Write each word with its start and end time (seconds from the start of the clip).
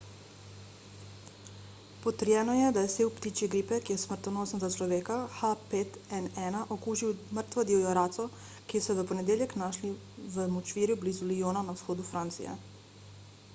potrjeno 2.05 2.55
je 2.59 2.69
da 2.77 2.81
je 2.85 2.89
sev 2.93 3.09
ptičje 3.17 3.49
gripe 3.55 3.77
ki 3.89 3.91
je 3.95 4.01
smrtonosen 4.03 4.63
za 4.63 4.69
človeka 4.75 5.19
h5n1 5.41 6.57
okužil 6.77 7.13
mrtvo 7.41 7.65
divjo 7.71 7.91
raco 7.99 8.25
ki 8.73 8.81
so 8.87 8.95
jo 8.95 8.99
v 9.01 9.07
ponedeljek 9.13 9.53
našli 9.65 9.91
v 10.39 10.47
močvirju 10.57 10.97
blizu 11.05 11.29
lyona 11.33 11.63
na 11.69 11.77
vzhodu 11.81 12.07
francije 12.13 12.57